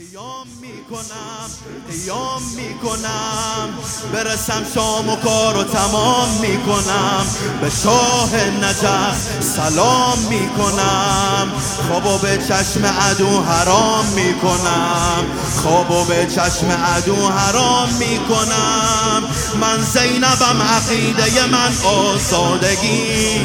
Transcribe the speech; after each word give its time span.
قیام 0.00 0.46
می‌کنم 0.60 1.50
قیام 1.90 2.42
می‌کنم. 2.56 3.68
برسم 4.12 4.66
شام 4.74 5.08
و 5.08 5.16
کار 5.16 5.56
و 5.56 5.64
تمام 5.64 6.28
می‌کنم. 6.40 7.26
به 7.60 7.70
شاه 7.82 8.30
نجف 8.34 9.42
سلام 9.56 10.18
می‌کنم. 10.18 11.52
خوابو 11.88 12.18
به 12.18 12.38
چشم 12.48 12.86
عدو 12.86 13.42
حرام 13.42 14.04
می‌کنم. 14.06 15.24
خوابو 15.62 16.04
به 16.04 16.26
چشم 16.26 16.70
عدو 16.70 17.28
حرام 17.28 17.88
می‌کنم. 17.88 19.22
من 19.60 19.82
زینبم 19.82 20.62
عقیده 20.62 21.46
من 21.46 21.72
آزادگی. 21.84 23.40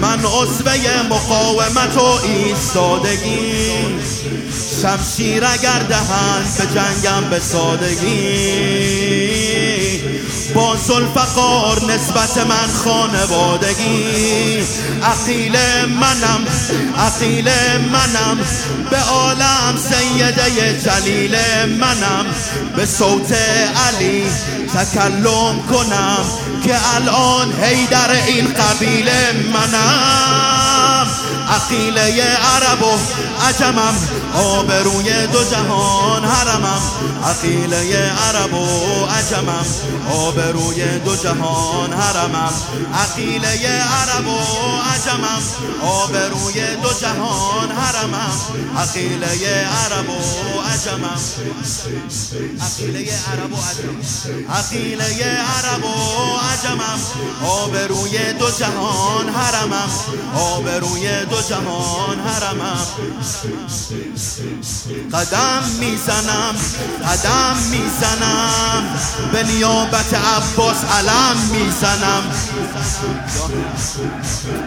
من 0.00 0.24
عصبه 0.24 1.02
مقاومت 1.10 1.96
و 1.96 2.26
ایستادگی. 2.26 3.72
شمشیر 4.82 5.44
اگر 5.52 5.78
دهند 5.78 6.56
به 6.58 6.66
جنگم 6.66 7.30
به 7.30 7.40
سادگی 7.40 8.92
با 10.54 10.76
زلفقار 10.76 11.84
نسبت 11.84 12.38
من 12.38 12.68
خانوادگی. 12.84 14.62
عقیل 15.02 15.56
منم 16.00 16.46
عقیل 16.98 17.48
منم 17.92 18.38
به 18.90 18.98
عالم 18.98 19.76
سیده 19.76 20.80
جلیل 20.84 21.36
منم. 21.80 22.26
به 22.76 22.86
صوت 22.86 23.32
علی 23.88 24.24
تکلم 24.74 25.62
کنم 25.70 26.24
که 26.64 26.74
الان 26.94 27.52
هیدر 27.62 28.10
این 28.26 28.48
قبیله 28.48 29.32
منم. 29.52 30.61
عقیله 31.48 32.22
عرب 32.22 32.82
و 32.82 32.98
عجمم 33.48 33.94
آبروی 34.34 35.26
دو 35.26 35.44
جهان 35.44 36.24
حرمم. 36.24 36.82
عقیله 37.24 38.12
عرب 38.12 38.54
و 38.54 38.66
عجمم 39.06 39.66
آبروی 40.12 40.98
دو 41.04 41.16
جهان 41.16 41.92
حرمم. 41.92 42.52
عقیله 42.94 43.82
عرب 43.82 44.26
و 44.26 44.38
عجمم 44.92 45.42
آبروی 45.82 46.76
دو 46.82 46.92
جهان 47.00 47.70
حرمم. 47.72 48.38
عقیله 48.78 49.66
عرب 49.66 50.10
و 50.10 50.60
عجمم. 50.72 51.20
عقیله 52.60 53.12
عرب 53.32 53.52
و 53.52 53.56
عجمم. 53.56 54.02
عقیله 54.50 55.38
عرب 55.56 55.81
و 56.62 56.68
عجمم 56.68 57.00
آبروی 57.46 58.32
دو 58.32 58.50
جهان 58.50 59.28
حرمم. 59.28 59.90
آبروی 60.34 61.24
دو 61.24 61.42
جهان 61.42 62.20
حرمم. 62.20 62.86
قدم 65.12 65.62
می‌زنم 65.80 66.54
قدم 67.08 67.56
می‌زنم. 67.70 68.84
به 69.32 69.42
نیابت 69.42 70.14
عباس 70.14 70.76
علم 70.84 71.36
می‌زنم. 71.52 72.22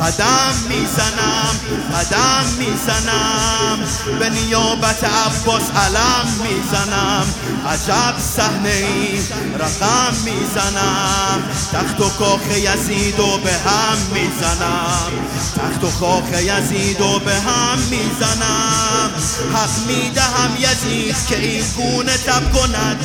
قدم 0.00 0.54
می‌زنم 0.68 1.54
قدم 1.94 2.44
می‌زنم. 2.58 3.78
به 4.18 4.30
نیابت 4.30 5.04
عباس 5.04 5.62
علم 5.76 6.26
می‌زنم. 6.42 7.24
عجب 7.68 8.14
صحنه 8.36 8.68
ای 8.68 9.20
رقم 9.58 10.14
می‌زنم. 10.24 11.42
تخت 11.82 12.00
و 12.00 12.08
کاخ 12.08 12.40
یزید 12.56 13.20
و 13.20 13.38
به 13.38 13.52
هم 13.52 13.98
می‌زنم. 14.12 15.12
تخت 15.56 15.84
و 15.84 15.90
کاخ 16.00 16.24
یزید 16.32 17.00
و 17.00 17.18
به 17.18 17.34
هم 17.34 17.78
می‌زنم. 17.90 19.10
حق 19.54 19.86
می‌دهم 19.86 20.56
یزید 20.58 21.26
که 21.28 21.38
این 21.38 21.64
گونه 21.76 22.16
تب 22.16 22.52
کند. 22.52 22.96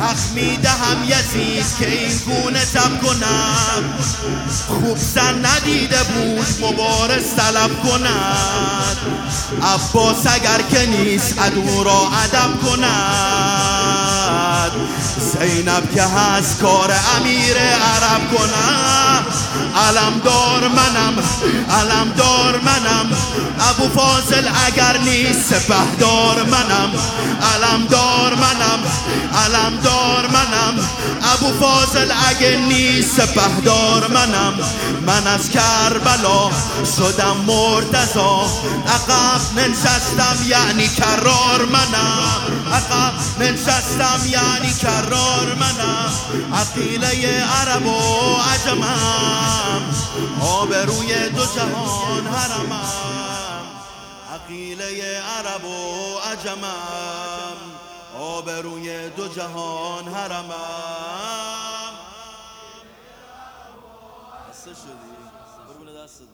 حق 0.00 0.16
می‌دهم 0.34 1.04
یزید 1.04 1.66
که 1.78 1.90
این 1.90 2.18
گونه 2.18 2.64
تب 2.64 3.02
کند. 3.02 3.84
خوب 4.68 4.98
زن 5.14 5.46
ندیده 5.46 6.02
بود 6.02 6.46
مبارز 6.60 7.24
طلب 7.36 7.82
کند. 7.82 8.96
عباس 9.62 10.26
اگر 10.26 10.62
که 10.70 10.86
نیست 10.86 11.38
عدو 11.38 11.84
را 11.84 12.08
ادب 12.24 12.60
کند. 12.60 14.21
زینب 15.32 15.94
که 15.94 16.02
هست 16.02 16.60
کار 16.60 16.92
امیر 17.16 17.56
عرب 17.56 18.36
کنم. 18.36 19.26
علمدار 19.88 20.68
منم 20.68 21.14
علمدار 21.70 22.60
منم. 22.60 23.06
ابو 23.70 24.00
فاضل 24.00 24.48
اگر 24.66 24.98
نیست 24.98 25.54
سپهدار 25.54 26.42
منم. 26.42 26.90
علمدار 27.54 28.34
منم. 28.34 28.71
ابو 31.44 31.66
فاضل 31.66 32.12
اگر 32.28 32.56
نیست 32.56 33.20
سپهدار 33.20 34.06
منم. 34.08 34.58
من 35.06 35.26
از 35.26 35.50
کربلا 35.50 36.50
شدم 36.96 37.36
مرتضا 37.36 38.46
عقب 38.86 39.40
ننشستم 39.56 40.36
یعنی 40.46 40.88
کرار 40.88 41.64
منم. 41.64 42.42
عقب 42.72 43.42
ننشستم 43.42 44.20
یعنی 44.26 44.74
کرار 44.74 45.54
منم. 45.54 46.12
عقیله 46.54 47.44
عرب 47.44 47.86
و 47.86 48.36
عجمم. 48.36 49.82
آبروی 50.40 51.28
دو 51.28 51.44
جهان 51.44 52.26
حرمم. 52.26 53.62
عقیله 54.34 55.20
عرب 55.38 55.64
و 55.64 56.18
عجمم. 56.18 57.71
آبروی 58.18 59.10
دو 59.10 59.28
جهان 59.28 60.08
حرمم. 60.08 60.52
خسته 64.50 64.70
شدی؟ 64.70 65.12
دستت 66.04 66.24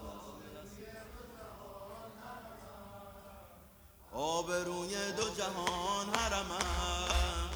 آبروی 4.15 5.13
دو 5.17 5.23
جهان 5.23 6.07
حرمم. 6.17 7.51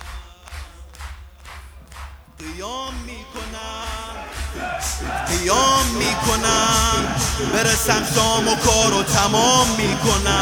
قیام 2.39 2.95
می‌کنم. 2.95 4.17
قیام 5.29 5.87
می‌کنم. 5.87 7.17
برسم 7.53 8.07
شام 8.15 8.49
و 8.49 8.57
کار 8.57 8.95
و 8.95 9.03
تمام 9.03 9.69
می‌کنم. 9.69 10.42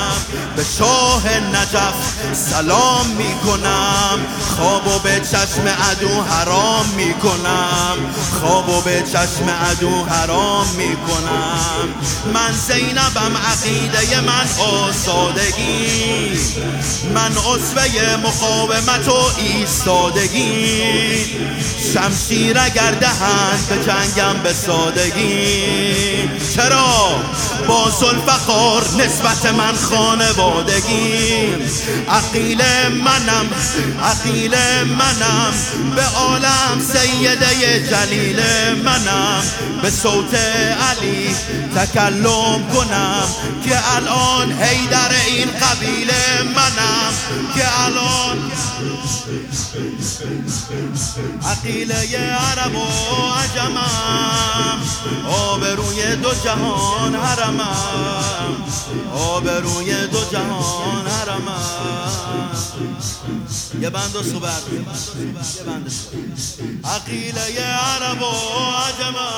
به 0.61 0.67
شاه 0.79 1.29
نجف 1.39 1.95
سلام 2.33 3.07
می‌کنم. 3.07 4.19
خواب 4.57 4.87
و 4.87 4.99
به 4.99 5.21
چشم 5.21 5.69
عدو 5.91 6.23
حرام 6.23 6.87
می‌کنم. 6.97 7.97
خواب 8.41 8.69
و 8.69 8.81
به 8.81 9.03
چشم 9.13 9.51
عدو 9.51 10.05
حرام 10.05 10.67
می‌کنم. 10.67 11.89
من 12.35 12.53
زینبم 12.53 13.37
عقیده 13.37 14.21
من 14.21 14.49
آزادگی 14.59 16.39
من 17.15 17.33
عصبه 17.33 18.17
مقاومت 18.17 19.09
و 19.09 19.41
ایستادگی. 19.41 20.83
شمشیر 21.95 22.59
اگر 22.59 22.91
دهند 22.91 23.67
به 23.69 23.85
جنگم 23.85 24.43
به 24.43 24.53
سادگی. 24.53 26.31
چرا؟ 26.55 27.09
با 27.69 27.91
زلفقار 27.91 28.85
نسبت 28.99 29.47
من 29.47 29.75
خانوادگی 30.51 31.55
عقیل 32.09 32.63
منم 33.05 33.47
عقیل 34.03 34.55
منم. 34.99 35.53
به 35.97 36.03
عالم 36.03 36.81
سیده 36.93 37.89
جلیل 37.91 38.41
منم. 38.85 39.43
به 39.83 39.91
صوت 39.91 40.35
علی 40.91 41.35
تکلم 41.77 42.67
کنم 42.75 43.29
که 43.65 43.97
الان 43.97 44.53
هیدر 44.63 45.11
این 45.27 45.49
قبیله 45.51 46.20
عقیله 51.45 52.19
عرب 52.19 52.75
و 52.75 52.87
عجمم 53.33 54.81
آبروی 55.29 56.17
دو 56.17 56.35
جهان 56.45 57.15
حرمم 57.15 58.57
آبروی 59.15 60.07
دو 60.07 60.25
جهان 60.33 61.07
حرمم 61.07 62.51
یه 63.81 63.91
بند 63.91 64.17
و 64.17 64.23
صبر 64.23 64.63
یه 64.73 64.81
عقیله 66.85 67.65
عرب 67.65 68.23
و 68.23 68.27
عجمم 68.77 69.30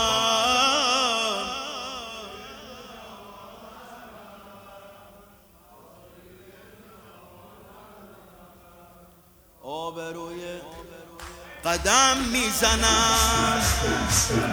قدم 11.64 12.16
می‌زنم 12.32 13.60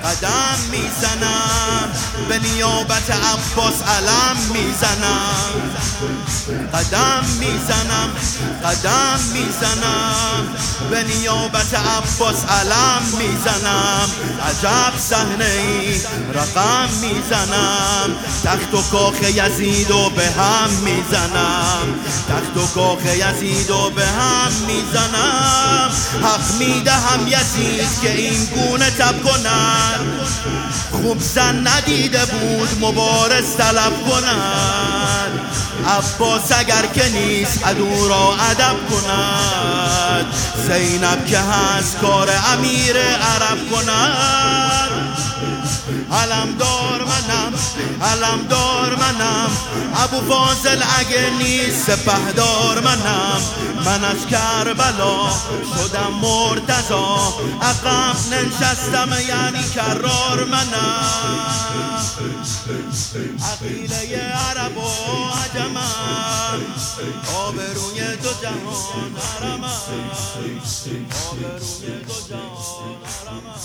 قدم 0.04 0.60
می‌زنم. 0.72 1.90
به 2.30 2.40
نیابت 2.40 3.12
عباس 3.12 3.82
علم 3.84 4.38
می‌زنم. 4.54 5.72
قدم 6.74 7.26
می‌زنم 7.40 8.10
قدم 8.64 9.20
می‌زنم. 9.34 10.56
به 10.90 11.04
نیابت 11.04 11.74
عباس 11.74 12.46
علم 12.46 13.02
می‌زنم. 13.18 14.10
عجب 14.50 14.94
صحنه 15.00 15.46
ای 15.46 16.02
رقم 16.34 16.90
می‌زنم. 17.02 18.16
تخت 18.44 18.74
و 18.74 18.82
کاخ 18.92 19.22
یزید 19.22 19.92
و 19.92 20.10
به 20.10 20.26
هم 20.26 20.70
می‌زنم. 20.70 22.00
تخت 22.30 22.58
و 22.58 22.68
کاخ 22.76 23.06
یزید 23.06 23.72
و 23.72 23.90
به 23.90 24.06
هم 24.08 24.52
می‌زنم. 24.68 25.92
حق 26.24 26.52
می‌دهم 27.00 27.28
یزید 27.28 28.02
که 28.02 28.12
این 28.12 28.46
گونه 28.46 28.90
تب 28.90 29.24
کند 29.24 30.00
خوب 30.92 31.22
زن 31.22 31.68
ندیده 31.68 32.26
بود 32.26 32.70
مبارز 32.82 33.56
طلب 33.58 33.94
کند 34.10 35.40
عباس 35.88 36.52
اگر 36.52 36.86
که 36.94 37.10
نیست 37.10 37.68
عدو 37.68 38.08
را 38.08 38.36
ادب 38.36 38.76
کند. 38.90 40.26
زینب 40.68 41.26
که 41.26 41.40
هست 41.40 41.98
کار 41.98 42.30
امیر 42.54 42.98
عرب 42.98 43.70
کند. 43.72 44.69
دار 46.60 47.04
منم 47.04 47.54
دار 48.50 48.96
منم. 48.96 49.50
ابو 49.96 50.34
فاضل 50.34 50.84
اگه 51.00 51.30
نیست 51.30 51.92
سپهدار 51.92 52.80
منم. 52.80 53.42
من 53.86 54.06
از 54.06 54.26
کربلا 54.28 55.30
شدم 55.76 56.14
مرتضا 56.22 57.34
عقب 57.62 58.16
ننشستم 58.32 59.10
یعنی 59.28 59.70
کرار 59.76 60.46
منم. 60.46 61.70
عقیله 63.52 64.20
عرب 64.20 64.78
و 64.78 64.90
عجمم 65.30 66.60
آبروی 67.36 68.16
دو 68.24 68.30
جهان 68.42 69.16
حرمم 69.18 69.64
آبروی 71.30 71.88
دو 72.08 72.14
جهان 72.30 73.00
حرمم 73.26 73.60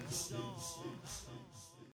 Jesus. 0.00 1.31